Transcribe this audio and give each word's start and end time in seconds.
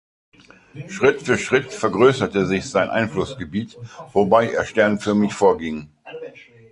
Schritt 0.87 1.21
für 1.21 1.37
Schritt 1.37 1.71
vergrößerte 1.71 2.47
sich 2.47 2.67
sein 2.67 2.89
Einflussgebiet, 2.89 3.77
wobei 4.13 4.49
er 4.49 4.65
sternförmig 4.65 5.31
vorging. 5.33 5.89